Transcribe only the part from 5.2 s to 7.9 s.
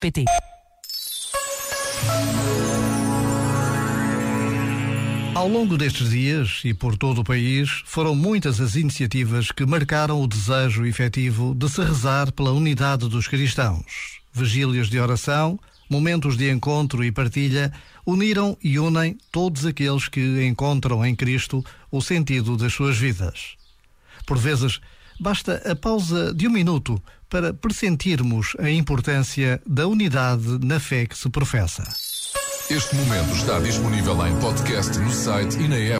Ao longo destes dias e por todo o país,